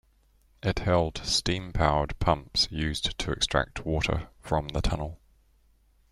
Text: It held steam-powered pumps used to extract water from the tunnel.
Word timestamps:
It 0.63 0.79
held 0.79 1.21
steam-powered 1.23 2.17
pumps 2.17 2.67
used 2.71 3.15
to 3.19 3.31
extract 3.31 3.85
water 3.85 4.29
from 4.39 4.69
the 4.69 4.81
tunnel. 4.81 5.19